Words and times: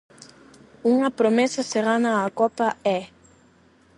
Unha 0.91 1.09
promesa 1.19 1.61
se 1.71 1.79
gana 1.89 2.11
a 2.13 2.27
copa 2.39 2.67
é... 2.97 2.99